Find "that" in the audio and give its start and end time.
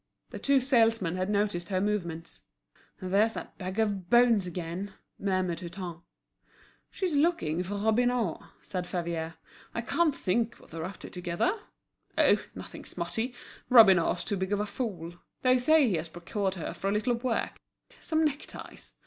3.35-3.59